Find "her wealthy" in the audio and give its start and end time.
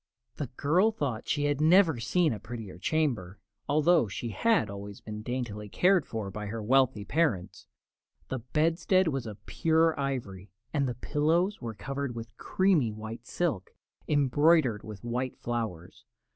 6.47-7.05